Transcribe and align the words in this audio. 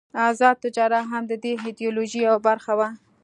آزاد 0.27 0.57
تجارت 0.63 1.05
هم 1.11 1.23
د 1.27 1.33
دې 1.43 1.53
ایډیالوژۍ 1.65 2.19
یوه 2.27 2.39
برخه 2.47 2.73
وه. 2.79 2.89